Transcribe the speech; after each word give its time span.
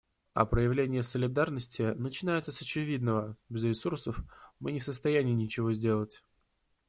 А 0.33 0.47
проявление 0.47 1.03
солидарности 1.03 1.93
начинается 1.93 2.51
с 2.51 2.59
очевидного: 2.63 3.37
без 3.49 3.65
ресурсов 3.65 4.23
мы 4.59 4.71
не 4.71 4.79
в 4.79 4.83
состоянии 4.83 5.33
ничего 5.33 5.73
сделать. 5.73 6.23